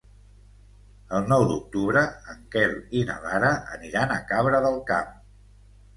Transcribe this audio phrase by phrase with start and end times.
[1.17, 2.03] El nou d'octubre
[2.35, 5.13] en Quel i na Lara aniran a Cabra del Camp.